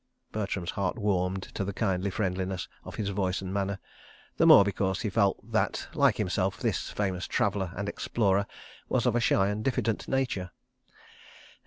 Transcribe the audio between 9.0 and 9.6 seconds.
of a shy